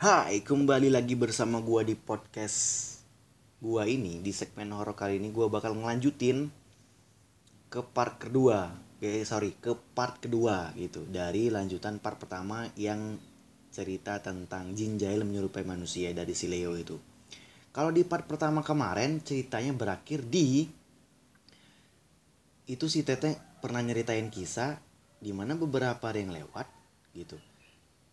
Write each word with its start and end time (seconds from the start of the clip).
Hai, 0.00 0.40
kembali 0.40 0.88
lagi 0.88 1.12
bersama 1.12 1.60
gua 1.60 1.84
di 1.84 1.92
podcast 1.92 2.88
gua 3.60 3.84
ini 3.84 4.24
di 4.24 4.32
segmen 4.32 4.72
horor 4.72 4.96
kali 4.96 5.20
ini 5.20 5.28
gua 5.28 5.52
bakal 5.52 5.76
ngelanjutin 5.76 6.48
ke 7.68 7.84
part 7.84 8.16
kedua. 8.16 8.80
Eh, 9.04 9.28
sorry, 9.28 9.52
ke 9.60 9.76
part 9.92 10.16
kedua 10.24 10.72
gitu 10.72 11.04
dari 11.04 11.52
lanjutan 11.52 12.00
part 12.00 12.16
pertama 12.16 12.64
yang 12.80 13.20
cerita 13.68 14.16
tentang 14.24 14.72
jin 14.72 14.96
jahil 14.96 15.20
menyerupai 15.20 15.68
manusia 15.68 16.16
dari 16.16 16.32
si 16.32 16.48
Leo 16.48 16.72
itu. 16.80 16.96
Kalau 17.68 17.92
di 17.92 18.00
part 18.00 18.24
pertama 18.24 18.64
kemarin 18.64 19.20
ceritanya 19.20 19.76
berakhir 19.76 20.24
di 20.24 20.64
itu 22.72 22.88
si 22.88 23.04
Teteh 23.04 23.36
pernah 23.60 23.84
nyeritain 23.84 24.32
kisah 24.32 24.80
di 25.20 25.36
mana 25.36 25.60
beberapa 25.60 26.08
hari 26.08 26.24
yang 26.24 26.32
lewat 26.32 26.64
gitu 27.12 27.36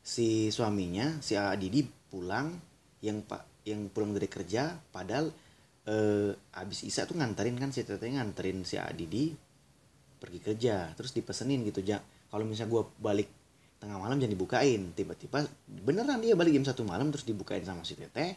si 0.07 0.47
suaminya 0.55 1.19
si 1.19 1.35
Adidi 1.35 1.83
pulang 1.83 2.55
yang 3.03 3.27
pak 3.27 3.67
yang 3.67 3.91
pulang 3.91 4.15
dari 4.15 4.31
kerja 4.31 4.79
padahal 4.95 5.27
eh, 5.83 6.31
abis 6.55 6.87
Isa 6.87 7.03
tuh 7.03 7.19
nganterin 7.19 7.59
kan 7.59 7.75
si 7.75 7.83
teteh 7.83 8.07
nganterin 8.15 8.63
si 8.63 8.79
Adidi 8.79 9.35
pergi 10.17 10.39
kerja 10.39 10.95
terus 10.95 11.11
dipesenin 11.11 11.67
gitu 11.67 11.83
ja. 11.83 11.99
Kalau 12.27 12.43
misalnya 12.43 12.71
gue 12.71 12.83
balik 12.99 13.29
tengah 13.79 13.99
malam 14.01 14.17
jangan 14.19 14.33
dibukain. 14.33 14.81
Tiba-tiba 14.91 15.47
beneran 15.67 16.19
dia 16.19 16.33
balik 16.39 16.55
jam 16.55 16.65
satu 16.65 16.87
malam 16.87 17.11
terus 17.11 17.27
dibukain 17.27 17.63
sama 17.63 17.83
si 17.83 17.99
teteh 17.99 18.35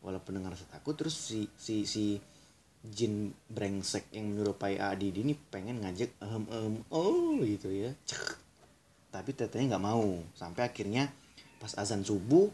walaupun 0.00 0.40
dengan 0.40 0.56
rasa 0.56 0.64
takut 0.72 0.96
terus 0.96 1.12
si 1.12 1.44
si 1.60 1.84
si 1.84 2.16
jin 2.80 3.28
brengsek 3.52 4.08
yang 4.16 4.32
menyerupai 4.32 4.80
Adidi 4.80 5.20
ini 5.20 5.36
pengen 5.36 5.84
ngajak 5.84 6.16
ehem 6.20 6.44
ehem 6.48 6.74
oh 6.92 7.36
gitu 7.44 7.68
ya. 7.68 7.92
Cek 8.08 8.49
tapi 9.10 9.34
tetehnya 9.34 9.76
nggak 9.76 9.84
mau. 9.84 10.22
Sampai 10.38 10.70
akhirnya 10.70 11.10
pas 11.60 11.74
azan 11.76 12.06
subuh 12.06 12.48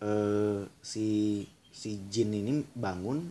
eh, 0.00 0.64
si 0.80 1.44
si 1.70 2.00
jin 2.10 2.32
ini 2.32 2.64
bangun 2.72 3.30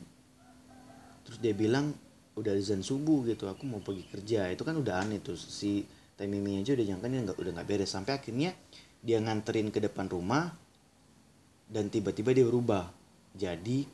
terus 1.25 1.41
dia 1.41 1.51
bilang 1.57 1.95
udah 2.35 2.53
azan 2.55 2.83
subuh 2.83 3.25
gitu. 3.27 3.47
Aku 3.47 3.65
mau 3.65 3.79
pergi 3.79 4.05
kerja. 4.07 4.51
Itu 4.51 4.67
kan 4.67 4.75
udah 4.77 5.03
aneh 5.03 5.23
tuh. 5.23 5.39
Si 5.39 5.83
Temimi 6.19 6.59
aja 6.59 6.75
udah 6.75 6.85
nyangka 6.85 7.07
nggak 7.07 7.37
udah 7.39 7.51
nggak 7.55 7.67
beres. 7.67 7.95
Sampai 7.95 8.19
akhirnya 8.19 8.51
dia 8.99 9.23
nganterin 9.23 9.71
ke 9.71 9.79
depan 9.79 10.11
rumah 10.11 10.51
dan 11.71 11.87
tiba-tiba 11.87 12.35
dia 12.35 12.43
berubah. 12.43 12.91
Jadi 13.39 13.87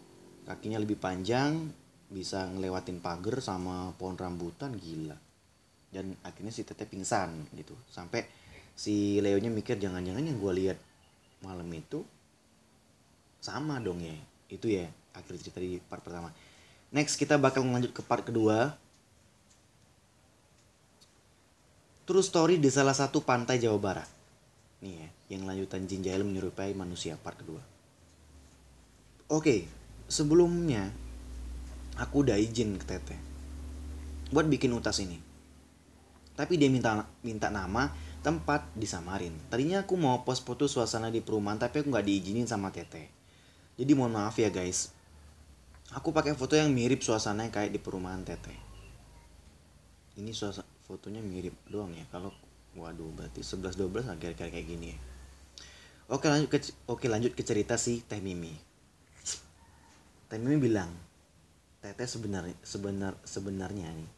kakinya 0.46 0.82
lebih 0.82 0.98
panjang 0.98 1.70
bisa 2.06 2.46
ngelewatin 2.50 3.02
pagar 3.02 3.42
sama 3.42 3.90
pohon 3.98 4.14
rambutan 4.14 4.78
gila 4.78 5.25
dan 5.96 6.12
akhirnya 6.28 6.52
si 6.52 6.68
teteh 6.68 6.84
pingsan 6.84 7.48
gitu. 7.56 7.72
Sampai 7.88 8.28
si 8.76 9.24
Leonya 9.24 9.48
mikir 9.48 9.80
jangan-jangan 9.80 10.20
yang 10.20 10.36
gue 10.36 10.54
lihat 10.60 10.78
malam 11.40 11.72
itu 11.72 12.04
sama 13.40 13.80
dong 13.80 14.04
ya? 14.04 14.20
Itu 14.52 14.68
ya 14.68 14.92
akhir 15.16 15.40
cerita 15.40 15.64
di 15.64 15.80
part 15.80 16.04
pertama. 16.04 16.36
Next 16.92 17.16
kita 17.16 17.40
bakal 17.40 17.64
lanjut 17.64 17.96
ke 17.96 18.04
part 18.04 18.28
kedua. 18.28 18.76
True 22.04 22.22
story 22.22 22.60
di 22.60 22.68
salah 22.68 22.94
satu 22.94 23.24
pantai 23.24 23.58
Jawa 23.58 23.80
Barat. 23.80 24.10
Nih 24.84 25.00
ya 25.00 25.08
yang 25.40 25.48
lanjutan 25.48 25.88
jin 25.88 26.04
jahil 26.04 26.28
menyerupai 26.28 26.76
manusia 26.76 27.16
part 27.16 27.40
kedua. 27.40 27.64
Oke 29.32 29.66
sebelumnya 30.06 30.94
aku 31.98 32.28
udah 32.28 32.38
izin 32.38 32.78
ke 32.78 32.86
teteh 32.86 33.20
buat 34.30 34.46
bikin 34.46 34.74
utas 34.74 35.02
ini 35.02 35.18
tapi 36.36 36.60
dia 36.60 36.68
minta 36.68 37.08
minta 37.24 37.48
nama 37.48 37.92
tempat 38.20 38.68
di 38.76 38.84
Samarin. 38.84 39.32
Tadinya 39.48 39.88
aku 39.88 39.96
mau 39.96 40.22
post 40.28 40.44
foto 40.44 40.68
suasana 40.68 41.08
di 41.08 41.24
perumahan 41.24 41.58
tapi 41.58 41.82
aku 41.82 41.90
nggak 41.90 42.06
diizinin 42.06 42.46
sama 42.46 42.70
Tete. 42.76 43.08
Jadi 43.80 43.92
mohon 43.96 44.16
maaf 44.16 44.36
ya 44.36 44.52
guys. 44.52 44.92
Aku 45.96 46.12
pakai 46.12 46.36
foto 46.36 46.60
yang 46.60 46.74
mirip 46.76 47.06
suasana 47.06 47.48
yang 47.48 47.54
kayak 47.56 47.72
di 47.72 47.80
perumahan 47.80 48.22
Tete. 48.28 48.52
Ini 50.20 50.32
suasana 50.36 50.68
fotonya 50.84 51.24
mirip 51.24 51.56
doang 51.72 51.96
ya. 51.96 52.04
Kalau 52.12 52.36
waduh 52.76 53.08
berarti 53.16 53.40
11 53.40 53.80
12 53.80 54.12
agak 54.12 54.36
kayak 54.36 54.52
kayak 54.52 54.68
gini 54.68 54.92
ya. 54.92 55.00
Oke 56.12 56.30
lanjut 56.30 56.52
ke 56.52 56.60
oke 56.86 57.06
lanjut 57.08 57.34
ke 57.34 57.42
cerita 57.42 57.80
si 57.80 58.04
Teh 58.04 58.20
Mimi. 58.20 58.54
Teh 60.30 60.38
Mimi 60.42 60.58
bilang, 60.58 60.90
Tete 61.82 62.10
sebenarnya 62.10 62.58
sebenar 62.66 63.14
sebenarnya 63.26 63.90
nih 63.94 64.15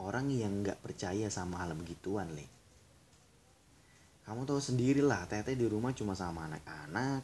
orang 0.00 0.28
yang 0.32 0.64
nggak 0.64 0.80
percaya 0.84 1.28
sama 1.32 1.64
hal 1.64 1.72
begituan 1.72 2.32
le 2.36 2.56
kamu 4.26 4.42
tahu 4.42 4.58
sendiri 4.58 5.06
lah 5.06 5.22
teteh 5.30 5.54
di 5.54 5.70
rumah 5.70 5.94
cuma 5.94 6.18
sama 6.18 6.50
anak-anak. 6.50 7.22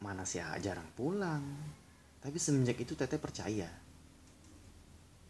Mana 0.00 0.24
sih 0.24 0.40
jarang 0.64 0.88
pulang. 0.96 1.44
Tapi 2.24 2.40
semenjak 2.40 2.80
itu 2.80 2.96
teteh 2.96 3.20
percaya. 3.20 3.68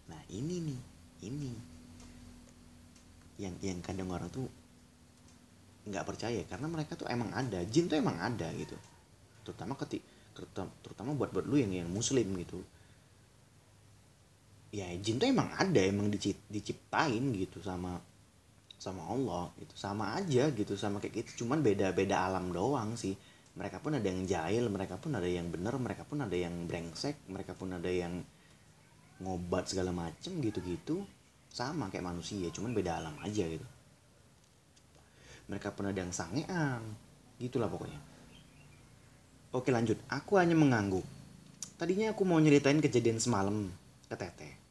Nah 0.06 0.22
ini 0.30 0.62
nih 0.62 0.80
ini. 1.26 1.52
Yang 3.42 3.54
yang 3.66 3.78
kadang 3.82 4.14
orang 4.14 4.30
tuh 4.30 4.46
nggak 5.90 6.06
percaya 6.06 6.42
karena 6.46 6.70
mereka 6.70 6.94
tuh 6.94 7.10
emang 7.10 7.34
ada 7.34 7.66
jin 7.66 7.90
tuh 7.90 7.98
emang 7.98 8.22
ada 8.22 8.46
gitu. 8.54 8.78
Terutama 9.42 9.74
ketik 9.74 10.06
terutama 10.86 11.18
buat 11.18 11.34
buat 11.34 11.48
lu 11.48 11.56
yang 11.58 11.72
yang 11.72 11.88
muslim 11.88 12.28
gitu 12.36 12.60
ya 14.76 14.92
jin 15.00 15.16
tuh 15.16 15.32
emang 15.32 15.48
ada 15.56 15.80
emang 15.80 16.12
diciptain 16.52 17.24
gitu 17.32 17.64
sama 17.64 17.96
sama 18.76 19.08
Allah 19.08 19.48
gitu. 19.56 19.72
Sama 19.72 20.12
aja 20.20 20.52
gitu 20.52 20.76
sama 20.76 21.00
kayak 21.00 21.24
gitu. 21.24 21.44
Cuman 21.44 21.64
beda 21.64 21.96
beda 21.96 22.28
alam 22.28 22.52
doang 22.52 22.92
sih. 22.92 23.16
Mereka 23.56 23.80
pun 23.80 23.96
ada 23.96 24.04
yang 24.04 24.28
jahil 24.28 24.68
mereka 24.68 25.00
pun 25.00 25.16
ada 25.16 25.24
yang 25.24 25.48
bener 25.48 25.72
mereka 25.80 26.04
pun 26.04 26.20
ada 26.20 26.36
yang 26.36 26.68
brengsek 26.68 27.24
mereka 27.32 27.56
pun 27.56 27.72
ada 27.72 27.88
yang 27.88 28.20
ngobat 29.24 29.72
segala 29.72 29.96
macem 29.96 30.36
gitu-gitu. 30.44 31.08
Sama 31.48 31.88
kayak 31.88 32.04
manusia 32.04 32.52
cuman 32.52 32.76
beda 32.76 33.00
alam 33.00 33.16
aja 33.24 33.48
gitu. 33.48 33.64
Mereka 35.48 35.72
pun 35.72 35.88
ada 35.88 35.96
yang 35.96 36.12
sangean 36.12 36.84
gitulah 37.40 37.72
pokoknya. 37.72 37.96
Oke 39.56 39.72
lanjut. 39.72 39.96
Aku 40.12 40.36
hanya 40.36 40.52
mengangguk. 40.52 41.08
Tadinya 41.80 42.12
aku 42.12 42.28
mau 42.28 42.36
nyeritain 42.36 42.76
kejadian 42.76 43.16
semalam 43.24 43.72
ke 44.04 44.16
teteh 44.20 44.65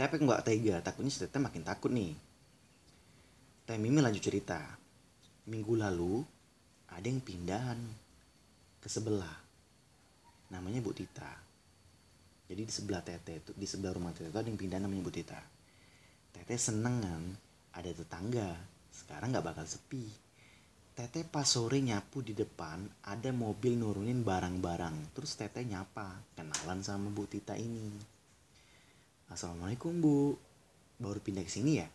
tapi 0.00 0.16
aku 0.16 0.24
nggak 0.24 0.44
tega 0.48 0.76
takutnya 0.80 1.12
si 1.12 1.20
teteh 1.20 1.36
makin 1.36 1.60
takut 1.60 1.92
nih. 1.92 2.16
Teh 3.68 3.76
mimi 3.76 4.00
lanjut 4.00 4.24
cerita. 4.24 4.56
Minggu 5.44 5.76
lalu 5.76 6.24
ada 6.88 7.04
yang 7.04 7.20
pindahan 7.20 7.76
ke 8.80 8.88
sebelah. 8.88 9.36
Namanya 10.48 10.80
Bu 10.80 10.96
Tita. 10.96 11.28
Jadi 12.48 12.64
di 12.64 12.72
sebelah 12.72 13.04
teteh 13.04 13.44
itu 13.44 13.52
di 13.52 13.68
sebelah 13.68 13.92
rumah 13.92 14.16
teteh 14.16 14.32
itu 14.32 14.40
ada 14.40 14.48
yang 14.48 14.56
pindah 14.56 14.80
namanya 14.80 15.04
Bu 15.04 15.12
Tita. 15.12 15.40
Teteh 16.32 16.56
seneng 16.56 16.96
kan 17.04 17.22
ada 17.76 17.90
tetangga. 17.92 18.56
Sekarang 18.88 19.36
nggak 19.36 19.52
bakal 19.52 19.68
sepi. 19.68 20.08
Teteh 20.96 21.28
pas 21.28 21.44
sore 21.44 21.76
nyapu 21.84 22.24
di 22.24 22.32
depan 22.32 22.88
ada 23.04 23.28
mobil 23.36 23.76
nurunin 23.76 24.24
barang-barang. 24.24 25.12
Terus 25.12 25.36
teteh 25.36 25.68
nyapa 25.68 26.24
kenalan 26.40 26.80
sama 26.80 27.12
Bu 27.12 27.28
Tita 27.28 27.52
ini 27.52 28.19
Assalamualaikum 29.30 30.02
bu. 30.02 30.34
Baru 30.98 31.22
pindah 31.22 31.46
ke 31.46 31.52
sini 31.54 31.78
ya? 31.78 31.86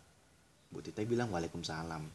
Bu 0.71 0.79
Tita 0.79 1.03
bilang 1.03 1.35
waalaikumsalam. 1.35 2.07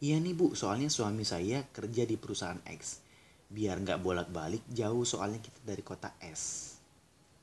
Iya 0.00 0.16
nih 0.24 0.32
bu. 0.32 0.56
Soalnya 0.56 0.88
suami 0.88 1.20
saya 1.28 1.68
kerja 1.68 2.08
di 2.08 2.16
perusahaan 2.16 2.56
X. 2.64 3.04
Biar 3.52 3.76
nggak 3.76 4.00
bolak-balik 4.00 4.64
jauh 4.72 5.04
soalnya 5.04 5.36
kita 5.44 5.60
dari 5.68 5.84
kota 5.84 6.16
S. 6.24 6.72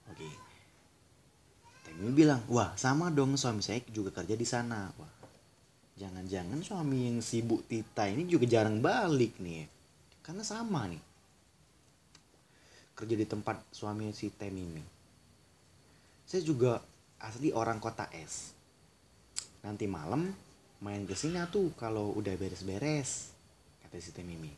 Oke. 0.10 0.26
Temi 1.86 2.10
bilang 2.10 2.42
wah 2.50 2.74
sama 2.74 3.14
dong. 3.14 3.38
Suami 3.38 3.62
saya 3.62 3.78
juga 3.94 4.10
kerja 4.10 4.34
di 4.34 4.48
sana. 4.50 4.90
Wah 4.98 5.14
Jangan-jangan 5.94 6.58
suami 6.66 7.06
yang 7.06 7.22
sibuk 7.22 7.70
Tita 7.70 8.10
ini 8.10 8.26
juga 8.26 8.50
jarang 8.50 8.82
balik 8.82 9.38
nih. 9.38 9.70
Karena 10.26 10.42
sama 10.42 10.90
nih. 10.90 11.04
Kerja 12.98 13.14
di 13.14 13.30
tempat 13.30 13.62
suami 13.70 14.10
si 14.10 14.34
Temimi 14.34 15.03
saya 16.34 16.50
juga 16.50 16.82
asli 17.22 17.54
orang 17.54 17.78
kota 17.78 18.10
es 18.10 18.58
nanti 19.62 19.86
malam 19.86 20.34
main 20.82 21.06
ke 21.06 21.14
sini 21.14 21.38
tuh 21.54 21.70
kalau 21.78 22.10
udah 22.18 22.34
beres-beres 22.42 23.30
kata 23.86 24.02
si 24.02 24.10
Teh 24.10 24.26
Mimi. 24.26 24.50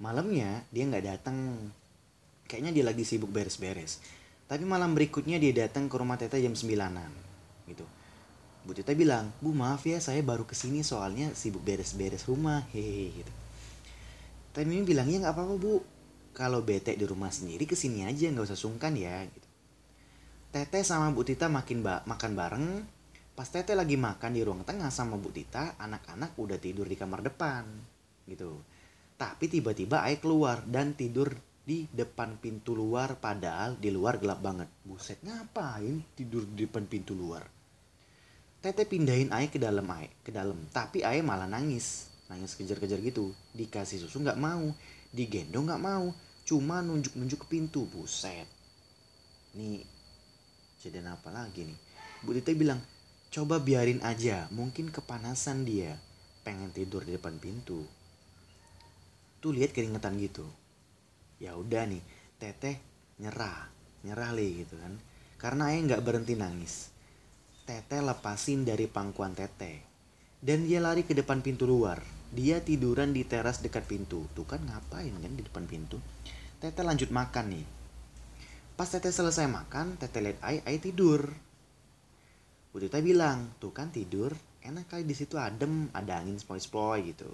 Malamnya 0.00 0.64
dia 0.72 0.88
nggak 0.88 1.04
datang 1.04 1.36
kayaknya 2.48 2.72
dia 2.72 2.84
lagi 2.88 3.04
sibuk 3.04 3.28
beres-beres. 3.28 4.00
Tapi 4.48 4.64
malam 4.64 4.96
berikutnya 4.96 5.36
dia 5.36 5.68
datang 5.68 5.92
ke 5.92 6.00
rumah 6.00 6.16
Teta 6.16 6.40
jam 6.40 6.56
9an 6.56 7.12
gitu. 7.68 7.84
Bu 8.64 8.72
Teta 8.72 8.96
bilang 8.96 9.28
Bu 9.44 9.52
maaf 9.52 9.84
ya 9.84 10.00
saya 10.00 10.24
baru 10.24 10.48
ke 10.48 10.56
sini 10.56 10.80
soalnya 10.80 11.36
sibuk 11.36 11.60
beres-beres 11.60 12.24
rumah. 12.24 12.64
Hehehe 12.72 13.12
gitu. 13.20 13.32
Teh 14.56 14.64
Mimi 14.64 14.88
bilang 14.88 15.12
ya 15.12 15.20
nggak 15.20 15.36
apa-apa 15.36 15.60
Bu. 15.60 15.76
Kalau 16.32 16.64
bete 16.64 16.96
di 16.96 17.04
rumah 17.04 17.28
sendiri 17.28 17.68
ke 17.68 17.76
sini 17.76 18.08
aja 18.08 18.32
nggak 18.32 18.48
usah 18.48 18.56
sungkan 18.56 18.96
ya 18.96 19.28
gitu 19.28 19.45
Teteh 20.56 20.88
sama 20.88 21.12
Bu 21.12 21.20
Tita 21.20 21.52
makin 21.52 21.84
ba 21.84 22.00
makan 22.08 22.32
bareng. 22.32 22.66
Pas 23.36 23.44
Teteh 23.44 23.76
lagi 23.76 24.00
makan 24.00 24.32
di 24.32 24.40
ruang 24.40 24.64
tengah 24.64 24.88
sama 24.88 25.20
Bu 25.20 25.28
Tita, 25.28 25.76
anak-anak 25.76 26.32
udah 26.32 26.56
tidur 26.56 26.88
di 26.88 26.96
kamar 26.96 27.20
depan. 27.20 27.68
Gitu. 28.24 28.56
tapi 29.20 29.52
tiba-tiba 29.52 30.00
Ae 30.00 30.16
keluar 30.16 30.64
dan 30.64 30.96
tidur 30.96 31.36
di 31.60 31.84
depan 31.92 32.40
pintu 32.40 32.72
luar 32.72 33.20
padahal 33.20 33.76
di 33.76 33.92
luar 33.92 34.16
gelap 34.16 34.40
banget. 34.40 34.72
Buset 34.80 35.20
ngapain 35.20 36.00
tidur 36.16 36.48
di 36.48 36.64
depan 36.64 36.88
pintu 36.88 37.12
luar? 37.12 37.44
Tete 38.64 38.88
pindahin 38.88 39.36
Ae 39.36 39.52
ke 39.52 39.60
dalam 39.60 39.84
Ae 39.92 40.08
ke 40.24 40.32
dalam. 40.32 40.56
Tapi 40.72 41.04
Ae 41.04 41.20
malah 41.20 41.44
nangis. 41.44 42.08
Nangis 42.32 42.56
kejar-kejar 42.56 43.04
gitu. 43.04 43.28
Dikasih 43.52 44.08
susu 44.08 44.24
nggak 44.24 44.40
mau 44.40 44.72
digendong 45.12 45.68
nggak 45.68 45.84
mau. 45.84 46.16
Cuma 46.48 46.80
nunjuk-nunjuk 46.80 47.44
ke 47.44 47.60
pintu. 47.60 47.84
Buset. 47.92 48.48
Nih 49.52 49.95
jadi 50.86 51.02
apa 51.02 51.34
lagi 51.34 51.66
nih? 51.66 51.78
Bu 52.22 52.30
Tita 52.38 52.54
bilang 52.54 52.78
coba 53.34 53.58
biarin 53.58 53.98
aja 54.06 54.46
mungkin 54.54 54.94
kepanasan 54.94 55.66
dia 55.66 55.98
pengen 56.46 56.70
tidur 56.70 57.02
di 57.02 57.18
depan 57.18 57.42
pintu. 57.42 57.82
Tuh 59.42 59.50
lihat 59.50 59.74
keringetan 59.74 60.14
gitu. 60.22 60.46
Ya 61.42 61.58
udah 61.58 61.90
nih 61.90 62.00
teteh 62.38 62.78
nyerah 63.18 63.68
nyerah 64.06 64.30
li 64.30 64.62
gitu 64.62 64.78
kan. 64.78 64.94
Karena 65.36 65.74
ayah 65.74 65.82
nggak 65.92 66.04
berhenti 66.06 66.38
nangis. 66.38 66.94
Teteh 67.66 68.00
lepasin 68.00 68.62
dari 68.62 68.86
pangkuan 68.86 69.34
teteh. 69.34 69.82
Dan 70.38 70.70
dia 70.70 70.78
lari 70.78 71.02
ke 71.02 71.12
depan 71.12 71.42
pintu 71.42 71.66
luar. 71.66 71.98
Dia 72.30 72.62
tiduran 72.62 73.10
di 73.10 73.26
teras 73.26 73.58
dekat 73.58 73.90
pintu. 73.90 74.30
Tuh 74.32 74.46
kan 74.46 74.62
ngapain 74.62 75.10
kan 75.10 75.32
di 75.34 75.42
depan 75.42 75.66
pintu? 75.66 75.98
Teteh 76.62 76.86
lanjut 76.86 77.10
makan 77.10 77.46
nih 77.52 77.66
pas 78.76 78.84
teteh 78.84 79.08
selesai 79.08 79.48
makan 79.48 79.96
teteh 79.96 80.20
lihat 80.20 80.38
ayah 80.44 80.62
ayah 80.68 80.80
tidur. 80.84 81.32
Bu 82.68 82.76
Tita 82.76 83.00
bilang 83.00 83.56
tuh 83.56 83.72
kan 83.72 83.88
tidur 83.88 84.36
enak 84.60 84.92
kali 84.92 85.08
di 85.08 85.16
situ 85.16 85.40
adem 85.40 85.88
ada 85.96 86.20
angin 86.20 86.36
sepoi-sepoi 86.36 87.00
gitu. 87.08 87.32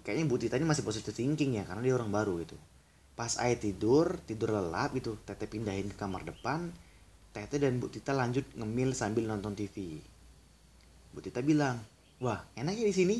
Kayaknya 0.00 0.24
Bu 0.24 0.40
Tita 0.40 0.56
ini 0.56 0.64
masih 0.64 0.88
positive 0.88 1.12
thinking 1.12 1.60
ya 1.60 1.68
karena 1.68 1.84
dia 1.84 1.94
orang 2.00 2.08
baru 2.08 2.40
gitu. 2.40 2.56
Pas 3.12 3.36
Ai 3.36 3.60
tidur 3.60 4.16
tidur 4.24 4.56
lelap 4.56 4.96
gitu 4.96 5.20
Tete 5.20 5.44
pindahin 5.44 5.92
ke 5.92 6.00
kamar 6.00 6.24
depan 6.24 6.72
Tete 7.36 7.60
dan 7.60 7.76
Bu 7.76 7.92
Tita 7.92 8.16
lanjut 8.16 8.48
ngemil 8.56 8.96
sambil 8.96 9.28
nonton 9.28 9.52
TV 9.52 10.00
Bu 11.12 11.20
Tita 11.20 11.44
bilang 11.44 11.76
wah 12.24 12.40
enak 12.56 12.72
ya 12.72 12.88
di 12.88 12.96
sini. 12.96 13.16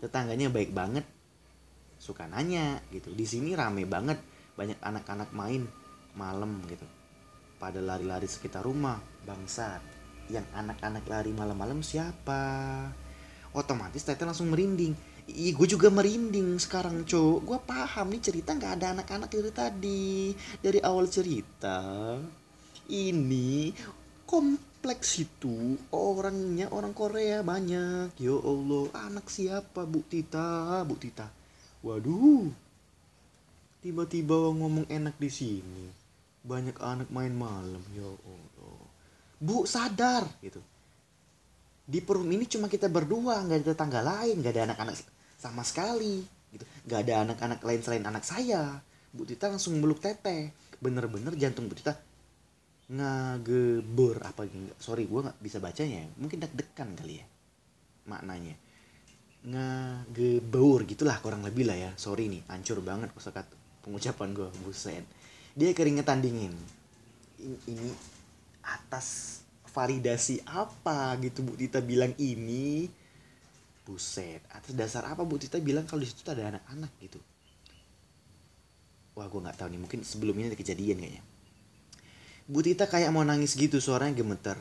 Tetangganya 0.00 0.48
baik 0.48 0.72
banget. 0.72 1.04
Suka 2.00 2.24
nanya 2.24 2.80
gitu 2.88 3.12
di 3.12 3.28
sini 3.28 3.52
rame 3.52 3.84
banget 3.84 4.16
banyak 4.56 4.80
anak-anak 4.80 5.28
main 5.36 5.83
malam 6.14 6.62
gitu 6.70 6.86
pada 7.58 7.78
lari-lari 7.78 8.26
sekitar 8.26 8.66
rumah 8.66 8.98
bangsat 9.26 9.80
yang 10.32 10.44
anak-anak 10.56 11.04
lari 11.06 11.30
malam-malam 11.36 11.84
siapa 11.84 12.88
otomatis 13.52 14.02
Tete 14.02 14.24
langsung 14.24 14.50
merinding 14.50 15.14
Ih, 15.24 15.56
gue 15.56 15.64
juga 15.64 15.88
merinding 15.88 16.60
sekarang, 16.60 17.08
cowok. 17.08 17.40
Gue 17.48 17.58
paham 17.64 18.12
nih 18.12 18.20
cerita 18.20 18.52
nggak 18.52 18.72
ada 18.76 18.86
anak-anak 18.92 19.32
dari 19.32 19.52
tadi. 19.56 20.36
Dari 20.60 20.84
awal 20.84 21.08
cerita, 21.08 21.80
ini 22.92 23.72
kompleks 24.28 25.24
itu 25.24 25.80
orangnya 25.96 26.68
orang 26.68 26.92
Korea 26.92 27.40
banyak. 27.40 28.12
Ya 28.20 28.36
Allah, 28.36 28.84
anak 28.92 29.32
siapa 29.32 29.88
Bu 29.88 30.04
Tita? 30.04 30.84
Bu 30.84 31.00
Tita. 31.00 31.32
Waduh. 31.80 32.52
Tiba-tiba 33.80 34.52
ngomong 34.52 34.84
enak 34.92 35.16
di 35.16 35.32
sini. 35.32 36.03
Banyak 36.44 36.76
anak 36.78 37.08
main 37.08 37.32
malam. 37.32 37.80
Ya 37.96 38.04
Allah. 38.04 38.84
Bu 39.40 39.64
sadar 39.64 40.28
gitu. 40.44 40.60
Di 41.84 42.00
perum 42.00 42.28
ini 42.32 42.48
cuma 42.48 42.68
kita 42.68 42.88
berdua 42.88 43.44
nggak 43.44 43.58
ada 43.60 43.66
tetangga 43.72 44.00
lain 44.00 44.40
nggak 44.40 44.52
ada 44.56 44.62
anak-anak 44.72 44.94
sama 45.36 45.60
sekali 45.64 46.24
gitu. 46.52 46.64
Nggak 46.88 47.00
ada 47.08 47.14
anak-anak 47.28 47.60
lain 47.60 47.80
selain 47.80 48.04
anak 48.04 48.24
saya. 48.24 48.80
Bu 49.12 49.24
Tita 49.28 49.48
langsung 49.48 49.76
meluk 49.80 50.00
teteh 50.00 50.52
bener-bener 50.80 51.32
jantung 51.40 51.68
Bu 51.68 51.76
Tita 51.76 51.96
ngagebur 52.84 54.20
apa 54.20 54.44
gitu 54.44 54.68
sorry 54.76 55.08
gue 55.08 55.24
nggak 55.24 55.40
bisa 55.40 55.56
bacanya 55.56 56.04
mungkin 56.20 56.36
deg-degan 56.44 56.92
kali 56.92 57.20
ya 57.20 57.26
maknanya. 58.04 58.56
Ngagebur 59.44 60.88
gitulah 60.88 61.20
kurang 61.20 61.44
lebih 61.44 61.68
lah 61.68 61.76
ya. 61.76 61.90
Sorry 61.96 62.28
nih 62.32 62.44
hancur 62.48 62.80
banget 62.80 63.12
kosakata 63.12 63.52
pengucapan 63.84 64.32
gue 64.32 64.48
buset 64.64 65.04
dia 65.54 65.70
keringetan 65.70 66.18
dingin. 66.18 66.54
Ini 67.38 67.90
atas 68.66 69.40
validasi 69.70 70.42
apa 70.50 71.14
gitu 71.22 71.46
Bu 71.46 71.54
Tita 71.54 71.78
bilang 71.78 72.14
ini? 72.18 72.90
Buset 73.84 74.42
atas 74.50 74.74
dasar 74.74 75.06
apa 75.06 75.22
Bu 75.22 75.38
Tita 75.38 75.62
bilang 75.62 75.86
kalau 75.86 76.02
di 76.02 76.10
situ 76.10 76.26
ada 76.26 76.58
anak-anak 76.58 76.92
gitu? 76.98 77.20
Wah 79.14 79.30
gue 79.30 79.40
nggak 79.40 79.58
tahu 79.62 79.68
nih 79.70 79.80
mungkin 79.80 80.00
sebelumnya 80.02 80.50
ada 80.50 80.58
kejadian 80.58 80.98
kayaknya. 80.98 81.22
Bu 82.50 82.60
Tita 82.60 82.90
kayak 82.90 83.14
mau 83.14 83.22
nangis 83.22 83.54
gitu 83.54 83.78
suaranya 83.78 84.18
gemeter. 84.18 84.58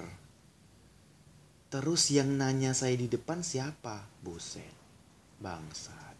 Terus 1.73 2.13
yang 2.13 2.29
nanya 2.37 2.77
saya 2.77 2.93
di 2.93 3.09
depan 3.09 3.41
siapa? 3.41 4.05
Buset 4.21 4.77
bangsat. 5.41 6.15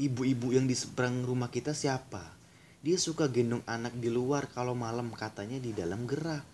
Ibu-ibu 0.00 0.56
yang 0.56 0.64
di 0.64 0.72
seberang 0.74 1.22
rumah 1.22 1.52
kita 1.52 1.76
siapa 1.76 2.43
dia 2.84 3.00
suka 3.00 3.32
gendong 3.32 3.64
anak 3.64 3.96
di 3.96 4.12
luar 4.12 4.44
kalau 4.52 4.76
malam 4.76 5.08
katanya 5.16 5.56
di 5.56 5.72
dalam 5.72 6.04
gerah 6.04 6.44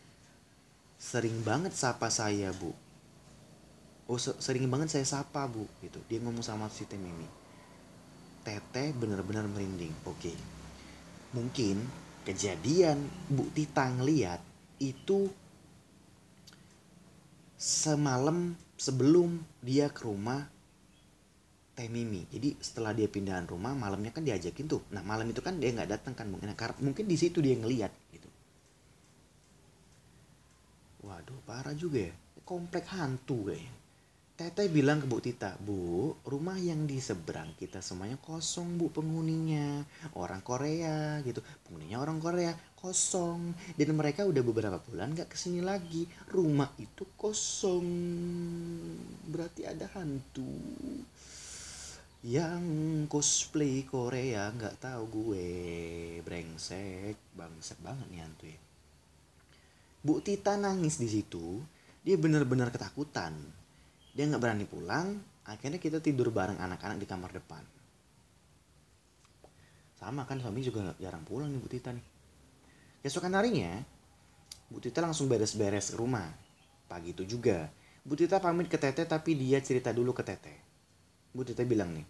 sering 0.95 1.43
banget 1.43 1.75
sapa 1.75 2.07
saya 2.07 2.55
bu. 2.55 2.71
Oh 4.07 4.15
sering 4.15 4.71
banget 4.71 4.95
saya 4.95 5.03
sapa 5.03 5.51
bu 5.51 5.67
gitu. 5.83 5.99
Dia 6.07 6.23
ngomong 6.23 6.47
sama 6.47 6.71
si 6.71 6.87
teh 6.87 6.95
mimi. 6.95 7.27
Teteh 8.47 8.95
bener-bener 8.95 9.51
merinding. 9.51 9.91
Oke. 10.07 10.31
Okay. 10.31 10.37
mungkin 11.31 11.83
kejadian 12.27 13.07
bu 13.31 13.47
Tita 13.51 13.87
ngeliat 13.91 14.43
itu 14.83 15.31
semalam 17.59 18.55
sebelum 18.79 19.43
dia 19.63 19.91
ke 19.91 20.07
rumah 20.07 20.47
teh 21.81 21.89
mimi 21.89 22.29
jadi 22.29 22.53
setelah 22.61 22.93
dia 22.93 23.09
pindahan 23.09 23.49
rumah 23.49 23.73
malamnya 23.73 24.13
kan 24.13 24.21
diajakin 24.21 24.69
tuh 24.69 24.85
nah 24.93 25.01
malam 25.01 25.25
itu 25.33 25.41
kan 25.41 25.57
dia 25.57 25.73
nggak 25.73 25.97
datang 25.97 26.13
kan 26.13 26.29
mungkin 26.29 26.53
mungkin 26.85 27.05
di 27.09 27.17
situ 27.17 27.41
dia 27.41 27.57
ngeliat 27.57 27.89
gitu 28.13 28.29
Waduh, 31.01 31.41
parah 31.49 31.73
juga 31.73 32.13
ya. 32.13 32.15
Komplek 32.45 32.85
hantu 32.93 33.49
kayaknya. 33.49 33.73
Teteh 34.37 34.73
bilang 34.73 35.05
ke 35.05 35.07
Bu 35.09 35.21
Tita, 35.21 35.53
Bu, 35.61 36.17
rumah 36.25 36.57
yang 36.57 36.89
di 36.89 36.97
seberang 36.97 37.53
kita 37.61 37.85
semuanya 37.85 38.17
kosong 38.21 38.77
Bu 38.77 38.89
penghuninya. 38.93 39.85
Orang 40.17 40.45
Korea 40.45 41.21
gitu. 41.25 41.41
Penghuninya 41.65 42.01
orang 42.05 42.21
Korea 42.21 42.53
kosong. 42.77 43.53
Dan 43.77 43.97
mereka 43.97 44.29
udah 44.29 44.41
beberapa 44.45 44.81
bulan 44.81 45.17
gak 45.17 45.33
ke 45.33 45.37
sini 45.41 45.65
lagi. 45.65 46.05
Rumah 46.29 46.77
itu 46.77 47.05
kosong. 47.17 47.89
Berarti 49.29 49.65
ada 49.69 49.89
hantu. 49.97 50.49
Yang 52.21 52.65
cosplay 53.09 53.89
Korea 53.89 54.53
nggak 54.53 54.85
tahu 54.85 55.03
gue 55.09 55.49
brengsek 56.21 57.17
bangsek 57.33 57.81
banget 57.81 58.07
nih 58.13 58.21
hantu 58.21 58.45
ya 58.45 58.61
Bu 60.01 60.25
Tita 60.25 60.57
nangis 60.57 60.97
di 60.97 61.09
situ. 61.13 61.61
Dia 62.01 62.17
benar-benar 62.17 62.73
ketakutan. 62.73 63.37
Dia 64.17 64.25
nggak 64.25 64.41
berani 64.41 64.65
pulang. 64.65 65.21
Akhirnya 65.45 65.77
kita 65.77 66.01
tidur 66.01 66.33
bareng 66.33 66.57
anak-anak 66.57 66.97
di 66.97 67.05
kamar 67.05 67.37
depan. 67.37 67.61
Sama 70.01 70.25
kan 70.25 70.41
suami 70.41 70.65
juga 70.65 70.97
jarang 70.97 71.21
pulang 71.29 71.53
nih 71.53 71.61
Bu 71.61 71.69
Tita 71.69 71.93
nih. 71.93 72.07
Keesokan 73.05 73.37
harinya, 73.37 73.85
Bu 74.73 74.81
Tita 74.81 75.05
langsung 75.05 75.29
beres-beres 75.29 75.93
rumah. 75.93 76.33
Pagi 76.89 77.13
itu 77.13 77.29
juga, 77.29 77.69
Bu 78.01 78.17
Tita 78.17 78.41
pamit 78.41 78.73
ke 78.73 78.81
Teteh 78.81 79.05
tapi 79.05 79.37
dia 79.37 79.61
cerita 79.61 79.93
dulu 79.93 80.17
ke 80.17 80.25
Teteh. 80.25 80.70
Bu 81.31 81.47
Tita 81.47 81.63
bilang 81.63 81.95
nih, 81.95 82.07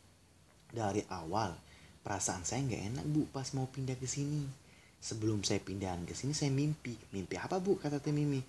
dari 0.72 1.04
awal 1.12 1.52
perasaan 2.00 2.48
saya 2.48 2.64
nggak 2.64 2.82
enak 2.94 3.04
Bu 3.12 3.28
pas 3.28 3.46
mau 3.52 3.68
pindah 3.68 3.96
ke 4.00 4.08
sini. 4.08 4.44
Sebelum 5.00 5.40
saya 5.40 5.64
pindahan 5.64 6.04
ke 6.04 6.12
sini 6.12 6.36
saya 6.36 6.52
mimpi. 6.52 6.92
Mimpi 7.12 7.36
apa 7.40 7.56
bu? 7.56 7.80
kata 7.80 8.00
teh 8.00 8.12
mimi. 8.12 8.40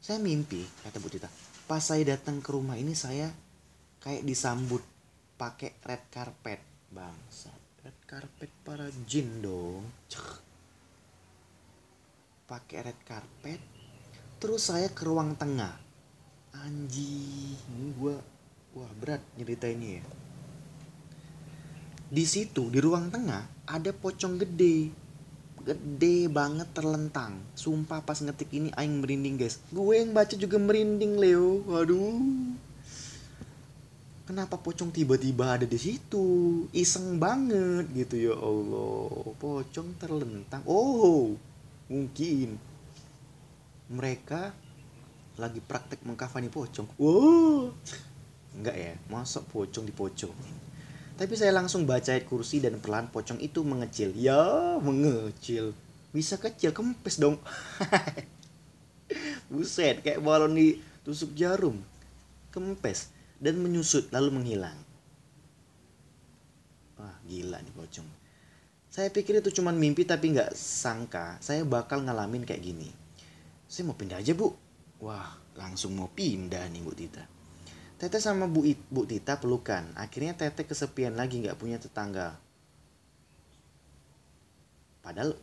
Saya 0.00 0.16
mimpi 0.20 0.64
kata 0.84 0.96
bu 1.00 1.08
Tita 1.12 1.28
pas 1.70 1.78
saya 1.78 2.02
datang 2.02 2.42
ke 2.42 2.50
rumah 2.50 2.74
ini 2.74 2.98
saya 2.98 3.30
kayak 4.02 4.26
disambut 4.26 4.82
pakai 5.38 5.78
red 5.86 6.02
carpet. 6.10 6.60
Bangsa 6.90 7.54
red 7.86 7.94
carpet 8.04 8.50
para 8.66 8.90
jin 9.06 9.38
dong. 9.38 9.86
Pakai 12.50 12.90
red 12.90 13.00
carpet 13.06 13.60
terus 14.42 14.72
saya 14.72 14.90
ke 14.90 15.06
ruang 15.06 15.36
tengah. 15.38 15.76
Anji 16.50 17.54
ini 17.54 17.94
gua 17.94 18.18
wah 18.74 18.90
berat 18.98 19.22
nyeritainnya 19.34 19.98
ya. 19.98 20.04
Di 22.10 22.24
situ 22.26 22.66
di 22.70 22.78
ruang 22.82 23.10
tengah 23.10 23.46
ada 23.66 23.90
pocong 23.94 24.38
gede. 24.42 24.90
Gede 25.60 26.26
banget 26.26 26.66
terlentang. 26.74 27.38
Sumpah 27.54 28.02
pas 28.02 28.18
ngetik 28.18 28.50
ini 28.50 28.74
aing 28.74 28.98
merinding 28.98 29.38
guys. 29.38 29.62
Gue 29.70 30.02
yang 30.02 30.10
baca 30.10 30.34
juga 30.34 30.58
merinding 30.58 31.20
Leo. 31.20 31.62
Waduh. 31.70 32.18
Kenapa 34.26 34.58
pocong 34.58 34.94
tiba-tiba 34.94 35.58
ada 35.58 35.66
di 35.66 35.78
situ? 35.78 36.26
Iseng 36.70 37.18
banget 37.18 37.86
gitu. 37.94 38.14
Ya 38.18 38.34
Allah 38.34 39.34
pocong 39.38 39.94
terlentang. 39.98 40.62
Oh 40.66 41.34
mungkin 41.90 42.54
mereka 43.90 44.54
lagi 45.34 45.58
praktek 45.58 46.02
mengkafani 46.06 46.50
pocong. 46.50 46.86
Wow 46.98 47.74
enggak 48.56 48.76
ya 48.76 48.92
masuk 49.06 49.46
pocong 49.50 49.86
di 49.86 49.94
pocong. 49.94 50.34
Tapi 51.20 51.36
saya 51.36 51.52
langsung 51.52 51.84
baca 51.84 52.16
ayat 52.16 52.24
kursi 52.24 52.64
dan 52.64 52.80
perlahan 52.80 53.12
pocong 53.12 53.36
itu 53.44 53.60
mengecil. 53.60 54.16
Ya 54.16 54.80
mengecil. 54.80 55.76
Bisa 56.16 56.40
kecil 56.40 56.72
kempes 56.72 57.20
dong. 57.20 57.36
Buset 59.52 60.00
kayak 60.00 60.24
balon 60.24 60.56
ditusuk 60.56 61.36
jarum. 61.36 61.76
Kempes 62.48 63.12
dan 63.36 63.60
menyusut 63.60 64.08
lalu 64.08 64.32
menghilang. 64.32 64.80
Wah 66.96 67.20
gila 67.28 67.60
nih 67.60 67.74
pocong. 67.76 68.08
Saya 68.88 69.12
pikir 69.12 69.44
itu 69.44 69.60
cuma 69.60 69.76
mimpi 69.76 70.08
tapi 70.08 70.34
nggak 70.34 70.56
sangka 70.56 71.38
saya 71.44 71.68
bakal 71.68 72.00
ngalamin 72.00 72.48
kayak 72.48 72.64
gini. 72.64 72.88
Saya 73.68 73.92
mau 73.92 73.94
pindah 73.94 74.24
aja 74.24 74.32
bu. 74.32 74.56
Wah 75.04 75.36
langsung 75.52 76.00
mau 76.00 76.08
pindah 76.08 76.64
nih 76.72 76.80
bu 76.80 76.96
Tita 76.96 77.39
Tete 78.00 78.16
sama 78.16 78.48
Bu, 78.48 78.64
It, 78.64 78.80
Bu 78.88 79.04
Tita 79.04 79.36
pelukan. 79.36 79.84
Akhirnya 79.92 80.32
Tete 80.32 80.64
kesepian 80.64 81.20
lagi 81.20 81.44
nggak 81.44 81.60
punya 81.60 81.76
tetangga. 81.76 82.40
Padahal 85.04 85.36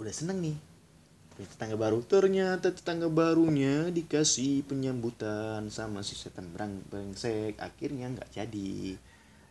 udah 0.00 0.14
seneng 0.16 0.40
nih. 0.40 0.56
Punya 1.36 1.48
tetangga 1.52 1.76
baru. 1.76 2.00
Ternyata 2.00 2.72
tetangga 2.72 3.12
barunya 3.12 3.92
dikasih 3.92 4.64
penyambutan 4.64 5.68
sama 5.68 6.00
si 6.00 6.16
setan 6.16 6.48
berang 6.56 6.80
brengsek. 6.88 7.60
Akhirnya 7.60 8.08
nggak 8.16 8.32
jadi. 8.32 8.96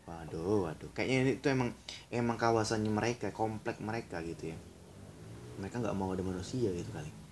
Waduh, 0.09 0.65
waduh. 0.65 0.89
Kayaknya 0.97 1.37
itu 1.37 1.47
emang 1.53 1.69
emang 2.09 2.41
kawasannya 2.41 2.89
mereka, 2.89 3.29
komplek 3.29 3.77
mereka 3.77 4.25
gitu 4.25 4.49
ya. 4.49 4.57
Mereka 5.61 5.85
nggak 5.85 5.93
mau 5.93 6.17
ada 6.17 6.25
manusia 6.25 6.73
gitu 6.73 6.89
kali 6.89 7.27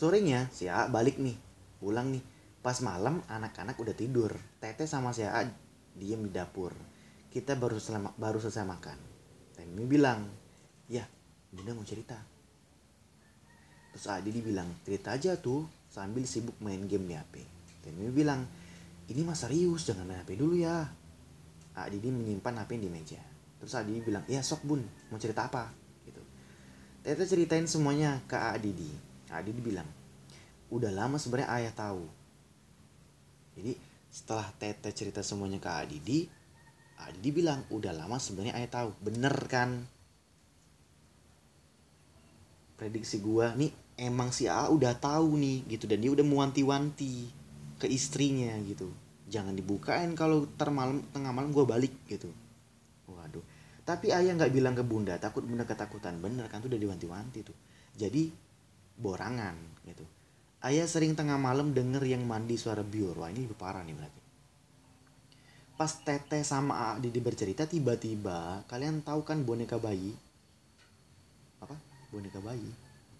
sorenya 0.00 0.48
si 0.48 0.64
A 0.70 0.88
balik 0.88 1.18
nih 1.20 1.36
pulang 1.76 2.08
nih 2.14 2.22
pas 2.60 2.76
malam 2.84 3.24
anak-anak 3.28 3.76
udah 3.80 3.96
tidur. 3.96 4.36
Tete 4.60 4.84
sama 4.84 5.16
si 5.16 5.24
A 5.24 5.44
diem 5.96 6.20
di 6.28 6.32
dapur. 6.32 6.76
Kita 7.30 7.56
baru 7.56 7.80
selama, 7.80 8.12
baru 8.16 8.42
selesai 8.42 8.66
makan. 8.66 8.98
Temi 9.56 9.84
bilang 9.86 10.28
ya 10.90 11.04
bunda 11.52 11.72
mau 11.72 11.86
cerita. 11.86 12.16
Terus 13.90 14.06
Adi 14.06 14.30
bilang 14.38 14.70
cerita 14.86 15.14
aja 15.14 15.34
tuh 15.34 15.66
sambil 15.90 16.22
sibuk 16.22 16.54
main 16.62 16.78
game 16.86 17.10
di 17.10 17.14
HP 17.18 17.42
Temi 17.82 18.06
bilang 18.14 18.46
ini 19.10 19.26
mah 19.26 19.34
serius 19.34 19.86
jangan 19.86 20.06
main 20.06 20.22
HP 20.22 20.38
dulu 20.38 20.58
ya. 20.58 20.86
Adi 21.74 21.98
menyimpan 22.02 22.60
HP 22.60 22.76
di 22.76 22.90
meja. 22.90 23.20
Terus 23.62 23.72
Adi 23.78 23.98
bilang 24.02 24.26
ya 24.30 24.42
sok 24.44 24.66
bun 24.66 24.82
mau 25.10 25.18
cerita 25.18 25.46
apa? 25.46 25.70
Gitu. 26.06 26.22
Tete 27.02 27.24
ceritain 27.24 27.66
semuanya 27.66 28.20
ke 28.26 28.36
Adi 28.36 28.74
Adi 29.30 29.50
bilang 29.54 29.86
udah 30.70 30.90
lama 30.94 31.18
sebenarnya 31.18 31.50
ayah 31.58 31.74
tahu 31.74 32.19
jadi 33.58 33.72
setelah 34.10 34.50
Tete 34.58 34.90
cerita 34.90 35.22
semuanya 35.22 35.62
ke 35.62 35.70
Adidi 35.70 36.20
Adidi 37.06 37.30
bilang 37.32 37.64
udah 37.72 37.96
lama 37.96 38.20
sebenarnya 38.20 38.60
ayah 38.60 38.70
tahu. 38.70 38.90
Bener 39.00 39.32
kan? 39.48 39.88
Prediksi 42.76 43.20
gua 43.20 43.56
nih 43.56 43.72
emang 44.00 44.32
si 44.32 44.48
A 44.48 44.68
udah 44.68 44.96
tahu 44.96 45.36
nih 45.40 45.64
gitu. 45.68 45.88
Dan 45.88 46.04
dia 46.04 46.12
udah 46.12 46.24
mewanti-wanti 46.24 47.14
ke 47.80 47.86
istrinya 47.88 48.52
gitu. 48.68 48.92
Jangan 49.30 49.56
dibukain 49.56 50.12
kalau 50.12 50.44
termalam 50.60 51.00
tengah 51.12 51.32
malam 51.32 51.52
gua 51.52 51.64
balik 51.64 51.92
gitu. 52.08 52.28
Waduh. 53.08 53.44
Tapi 53.84 54.12
ayah 54.12 54.36
nggak 54.36 54.52
bilang 54.52 54.76
ke 54.76 54.84
bunda 54.84 55.16
takut 55.16 55.44
bunda 55.44 55.64
ketakutan. 55.64 56.20
Bener 56.20 56.48
kan 56.52 56.60
tuh 56.60 56.68
udah 56.68 56.80
diwanti-wanti 56.80 57.40
tuh. 57.44 57.56
Jadi 57.96 58.28
borangan 59.00 59.56
gitu 59.88 60.19
ayah 60.66 60.86
sering 60.88 61.16
tengah 61.16 61.40
malam 61.40 61.72
denger 61.72 62.04
yang 62.04 62.24
mandi 62.24 62.56
suara 62.60 62.84
biur. 62.84 63.16
Wah 63.16 63.32
ini 63.32 63.44
lebih 63.44 63.56
parah 63.56 63.84
nih 63.84 63.96
berarti. 63.96 64.22
Pas 65.80 65.92
Tete 66.04 66.44
sama 66.44 66.92
A 66.92 67.00
Didi 67.00 67.20
bercerita 67.24 67.64
tiba-tiba 67.64 68.64
kalian 68.68 69.00
tahu 69.00 69.24
kan 69.24 69.40
boneka 69.44 69.80
bayi? 69.80 70.12
Apa? 71.64 71.76
Boneka 72.12 72.40
bayi? 72.44 72.68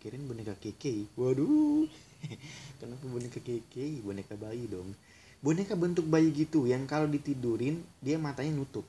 Kirim 0.00 0.28
boneka 0.28 0.56
keke 0.60 1.08
waduh. 1.16 1.88
Kenapa 2.80 3.04
boneka 3.08 3.40
keke 3.40 4.04
boneka 4.04 4.36
bayi 4.36 4.68
dong. 4.68 4.92
Boneka 5.40 5.72
bentuk 5.72 6.04
bayi 6.04 6.36
gitu 6.36 6.68
yang 6.68 6.84
kalau 6.84 7.08
ditidurin 7.08 7.80
dia 8.04 8.20
matanya 8.20 8.52
nutup. 8.60 8.84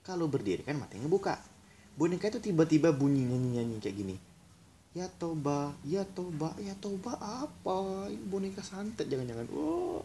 Kalau 0.00 0.24
berdiri 0.24 0.64
kan 0.64 0.80
matanya 0.80 1.04
buka 1.12 1.36
boneka 1.96 2.28
itu 2.28 2.52
tiba-tiba 2.52 2.92
bunyi 2.92 3.24
nyanyi-nyanyi 3.24 3.80
kayak 3.80 3.96
gini 3.96 4.16
ya 4.96 5.12
toba 5.20 5.76
ya 5.84 6.08
toba 6.08 6.56
ya 6.56 6.72
toba 6.80 7.20
apa? 7.20 8.08
Ini 8.08 8.24
boneka 8.32 8.64
santet 8.64 9.12
jangan-jangan. 9.12 9.44
Oh. 9.52 10.00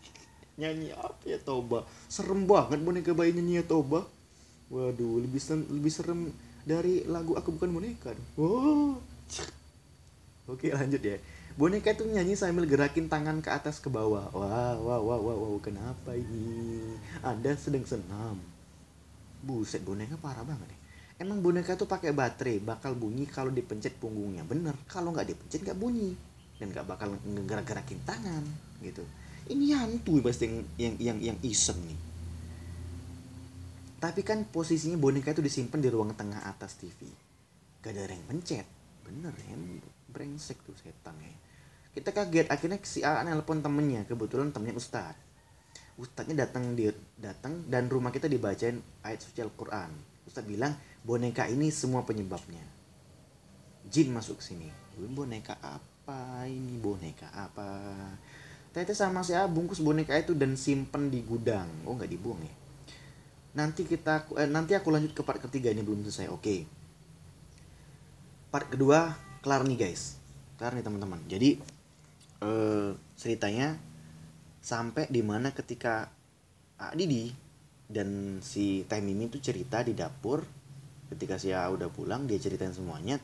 Nyanyi 0.60 0.96
apa 0.96 1.24
ya 1.28 1.36
toba? 1.36 1.84
Serem 2.08 2.48
banget 2.48 2.80
boneka 2.80 3.12
bayi 3.12 3.36
nyanyi 3.36 3.60
ya 3.60 3.64
toba. 3.68 4.08
Waduh 4.72 5.20
lebih 5.20 5.44
serem, 5.44 5.68
lebih 5.68 5.92
serem 5.92 6.20
dari 6.64 7.04
lagu 7.04 7.36
aku 7.36 7.52
bukan 7.52 7.68
boneka. 7.68 8.16
Wow 8.40 8.96
oke 10.48 10.66
lanjut 10.72 11.04
ya. 11.04 11.20
Boneka 11.60 11.92
itu 11.92 12.08
nyanyi 12.08 12.32
sambil 12.32 12.64
gerakin 12.64 13.12
tangan 13.12 13.44
ke 13.44 13.52
atas 13.52 13.76
ke 13.76 13.92
bawah. 13.92 14.32
Wah 14.32 14.80
wah 14.80 15.00
wah 15.04 15.20
wah, 15.20 15.36
wah. 15.36 15.60
kenapa 15.60 16.16
ini? 16.16 16.96
Anda 17.20 17.52
sedang 17.60 17.84
senam. 17.84 18.40
Buset 19.44 19.84
boneka 19.84 20.16
parah 20.16 20.48
banget 20.48 20.64
nih 20.72 20.80
emang 21.20 21.44
boneka 21.44 21.76
tuh 21.76 21.84
pakai 21.84 22.16
baterai 22.16 22.58
bakal 22.58 22.96
bunyi 22.96 23.28
kalau 23.28 23.52
dipencet 23.52 24.00
punggungnya. 24.00 24.42
Bener 24.42 24.74
kalau 24.88 25.12
nggak 25.12 25.28
dipencet 25.30 25.60
nggak 25.62 25.78
bunyi. 25.78 26.16
Dan 26.56 26.72
nggak 26.72 26.88
bakal 26.88 27.12
ngegerak-gerakin 27.24 28.00
tangan 28.08 28.44
gitu. 28.80 29.04
Ini 29.52 29.76
hantu 29.76 30.18
pasti 30.24 30.48
yang 30.48 30.56
yang 30.80 30.94
yang, 30.98 31.18
yang 31.20 31.38
iseng 31.44 31.78
nih. 31.84 32.00
Tapi 34.00 34.24
kan 34.24 34.48
posisinya 34.48 34.96
boneka 34.96 35.36
itu 35.36 35.44
disimpan 35.44 35.78
di 35.78 35.92
ruang 35.92 36.16
tengah 36.16 36.48
atas 36.48 36.80
TV 36.80 37.30
gak 37.80 37.96
ada 37.96 38.12
yang 38.12 38.24
pencet 38.28 38.66
bener 39.08 39.32
ya 39.32 39.56
brengsek 40.12 40.60
tuh 40.68 40.76
setan 40.76 41.16
ya 41.16 41.32
kita 41.96 42.12
kaget 42.12 42.46
akhirnya 42.52 42.78
si 42.86 43.02
A 43.02 43.18
nelpon 43.26 43.66
temennya. 43.66 44.06
Kebetulan 44.06 44.54
temennya 44.54 44.78
Ustad 44.78 45.16
Ustadnya 45.98 46.46
datang 46.46 46.78
dia 46.78 46.94
datang 47.18 47.66
dan 47.66 47.90
rumah 47.90 48.14
kita 48.14 48.30
dibacain 48.30 48.78
ayat 49.02 49.20
suci 49.26 49.42
Al-Quran 49.42 49.90
Ustad 50.30 50.46
bilang 50.46 50.78
boneka 51.02 51.50
ini 51.50 51.74
semua 51.74 52.06
penyebabnya. 52.06 52.62
Jin 53.90 54.14
masuk 54.14 54.38
sini. 54.38 54.70
Boneka 54.94 55.58
apa 55.58 56.46
ini? 56.46 56.78
Boneka 56.78 57.34
apa? 57.34 57.66
Tete 58.70 58.94
sama 58.94 59.26
si 59.26 59.34
bungkus 59.50 59.82
boneka 59.82 60.14
itu 60.14 60.38
dan 60.38 60.54
simpen 60.54 61.10
di 61.10 61.26
gudang. 61.26 61.66
Oh 61.82 61.98
nggak 61.98 62.14
dibuang 62.14 62.38
ya? 62.46 62.54
Nanti 63.58 63.82
kita 63.82 64.30
eh, 64.38 64.46
nanti 64.46 64.78
aku 64.78 64.94
lanjut 64.94 65.10
ke 65.18 65.26
part 65.26 65.42
ketiga 65.42 65.74
ini 65.74 65.82
belum 65.82 66.06
selesai. 66.06 66.30
Oke. 66.30 66.38
Okay. 66.38 66.60
part 68.54 68.70
kedua 68.70 69.18
kelar 69.42 69.66
nih 69.66 69.90
guys. 69.90 70.14
Kelar 70.62 70.78
nih 70.78 70.86
teman-teman. 70.86 71.26
Jadi 71.26 71.58
eh, 72.38 72.90
ceritanya 73.18 73.74
sampai 74.62 75.10
di 75.10 75.26
mana 75.26 75.50
ketika 75.50 76.06
A 76.78 76.94
Didi 76.94 77.49
dan 77.90 78.38
si 78.38 78.86
Teh 78.86 79.02
Mimi 79.02 79.26
itu 79.26 79.42
cerita 79.42 79.82
di 79.82 79.98
dapur 79.98 80.46
ketika 81.10 81.42
si 81.42 81.50
A 81.50 81.66
udah 81.66 81.90
pulang 81.90 82.30
dia 82.30 82.38
ceritain 82.38 82.70
semuanya 82.70 83.18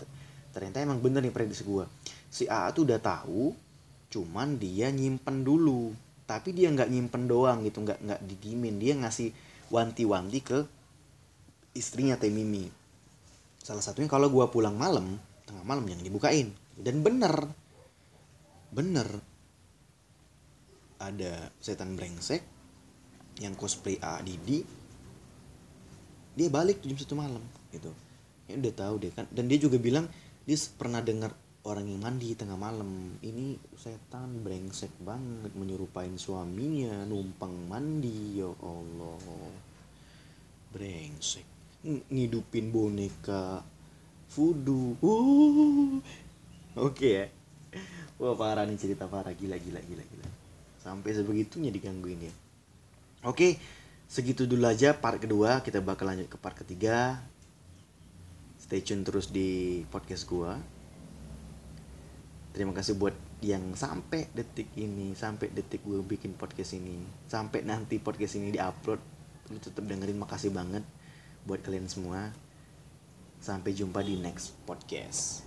ternyata 0.50 0.82
emang 0.82 0.99
bener 0.99 1.23
nih 1.23 1.30
prediksi 1.30 1.62
gue 1.62 1.87
si 2.26 2.50
A 2.50 2.66
tuh 2.75 2.90
udah 2.90 2.99
tahu 2.99 3.54
cuman 4.11 4.56
dia 4.56 4.90
nyimpen 4.90 5.42
dulu. 5.42 5.92
Tapi 6.26 6.50
dia 6.50 6.75
nggak 6.75 6.90
nyimpen 6.90 7.30
doang 7.30 7.62
gitu 7.62 7.87
nggak 7.87 8.02
nggak 8.02 8.20
didimin 8.26 8.82
dia 8.82 8.99
ngasih 8.99 9.30
wanti-wanti 9.70 10.40
ke 10.42 10.58
istrinya 11.78 12.18
Teh 12.18 12.32
Mimi 12.32 12.66
salah 13.66 13.82
satunya 13.82 14.06
kalau 14.06 14.30
gue 14.30 14.46
pulang 14.46 14.78
malam 14.78 15.18
tengah 15.42 15.66
malam 15.66 15.87
yang 15.90 15.99
dibukain. 16.02 16.50
Dan 16.78 17.02
bener 17.02 17.50
bener. 18.70 19.08
Ada 20.96 21.52
setan 21.61 21.94
brengsek 21.94 22.55
yang 23.40 23.52
cosplay 23.57 24.00
A 24.00 24.21
Didi 24.25 24.64
dia 26.37 26.49
balik 26.52 26.85
jam 26.85 26.97
satu 27.00 27.16
malam 27.16 27.40
gitu. 27.73 27.88
Ya 28.47 28.61
udah 28.61 28.75
tahu 28.76 28.95
deh 29.00 29.12
kan 29.12 29.25
dan 29.33 29.49
dia 29.49 29.57
juga 29.57 29.81
bilang 29.81 30.05
dia 30.45 30.57
pernah 30.76 31.00
dengar 31.00 31.33
orang 31.66 31.88
yang 31.88 31.99
mandi 31.99 32.37
tengah 32.38 32.55
malam 32.55 33.19
ini 33.25 33.59
setan 33.75 34.45
brengsek 34.45 34.93
banget 35.02 35.50
menyerupain 35.57 36.14
suaminya 36.14 37.09
numpang 37.09 37.57
mandi 37.66 38.38
ya 38.38 38.52
Allah. 38.62 39.50
Brengsek. 40.71 41.47
Ngidupin 41.87 42.69
boneka 42.71 43.64
voodoo. 44.31 44.95
Uh. 45.00 45.99
Oke 46.76 46.93
okay, 46.93 47.12
ya. 47.16 47.26
Wah 48.21 48.37
parah 48.37 48.69
nih 48.69 48.76
cerita 48.76 49.09
parah. 49.09 49.33
Gila 49.33 49.57
gila 49.57 49.81
gila 49.81 50.05
gila. 50.05 50.28
Sampai 50.78 51.16
sebegitunya 51.16 51.73
digangguin 51.73 52.28
ya 52.31 52.35
oke 53.26 53.59
segitu 54.06 54.47
dulu 54.47 54.64
aja 54.71 54.95
part 54.95 55.18
kedua. 55.18 55.61
Kita 55.61 55.83
bakal 55.83 56.14
lanjut 56.14 56.30
ke 56.30 56.38
part 56.38 56.54
ketiga. 56.54 57.21
Stay 58.56 58.83
tune 58.83 59.02
terus 59.02 59.30
di 59.30 59.83
podcast 59.90 60.25
gua. 60.26 60.59
Terima 62.56 62.73
kasih 62.73 62.97
buat 62.97 63.12
yang 63.45 63.76
sampai 63.76 64.33
detik 64.33 64.73
ini 64.80 65.12
sampai 65.12 65.52
detik 65.52 65.85
gue 65.85 66.00
bikin 66.00 66.33
podcast 66.40 66.73
ini 66.73 67.04
sampai 67.28 67.61
nanti 67.62 68.00
podcast 68.00 68.40
ini 68.40 68.49
diupload. 68.56 69.00
Lu 69.52 69.59
tetap 69.61 69.85
dengerin 69.85 70.16
makasih 70.16 70.50
banget 70.50 70.83
buat 71.45 71.61
kalian 71.61 71.87
semua. 71.87 72.33
Sampai 73.37 73.76
jumpa 73.76 74.00
di 74.00 74.16
next 74.16 74.56
podcast 74.64 75.46